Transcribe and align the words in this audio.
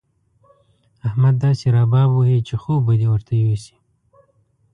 احمد 1.07 1.35
داسې 1.45 1.65
رباب 1.75 2.09
وهي 2.13 2.39
چې 2.47 2.55
خوب 2.61 2.79
به 2.85 2.93
دې 2.99 3.07
ورته 3.13 3.33
يوسي. 3.43 3.75